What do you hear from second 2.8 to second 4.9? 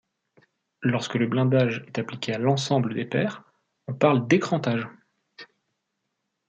des paires, on parle d’écrantage.